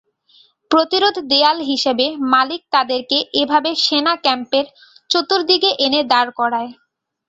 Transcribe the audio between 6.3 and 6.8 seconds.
করায়।